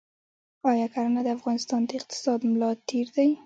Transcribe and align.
آیا 0.71 0.87
کرنه 0.93 1.19
د 1.23 1.27
افغانستان 1.37 1.81
د 1.87 1.91
اقتصاد 1.99 2.39
ملا 2.51 2.69
تیر 2.87 3.07
دی؟ 3.15 3.29